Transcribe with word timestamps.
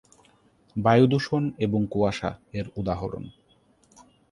বায়ু 0.75 1.05
দূষণ 1.07 1.43
এবং 1.57 1.81
কুয়াশা 1.85 2.31
এর 2.53 2.65
উদাহরণ। 2.75 3.23